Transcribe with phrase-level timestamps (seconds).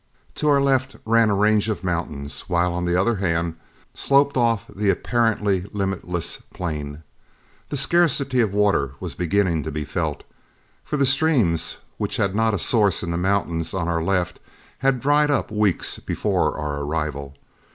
[0.33, 3.55] To our left ran a range of mountains, while on the other hand
[3.93, 7.03] sloped off the apparently limitless plain.
[7.69, 10.23] The scarcity of water was beginning to be felt,
[10.83, 14.39] for the streams which had not a source in the mountains on our left
[14.79, 17.35] had dried up weeks before our arrival.